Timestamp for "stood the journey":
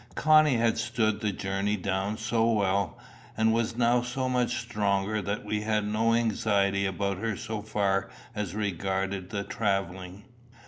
0.79-1.77